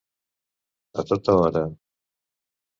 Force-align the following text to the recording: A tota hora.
A 1.03 1.05
tota 1.11 1.37
hora. 1.43 1.63